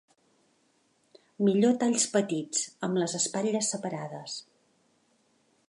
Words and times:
Millor 1.47 1.75
talls 1.83 2.07
petits, 2.15 2.63
amb 2.87 2.99
les 3.03 3.15
espatlles 3.21 3.69
separades. 3.75 4.39